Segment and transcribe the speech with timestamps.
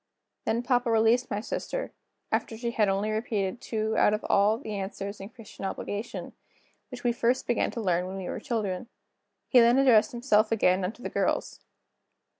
[0.45, 1.93] Then papa released my sister,
[2.31, 6.33] after she had only repeated two out of all the answers in Christian Obligation,
[6.89, 8.87] which we first began to learn when we were children.
[9.47, 11.59] He then addressed himself again to the girls.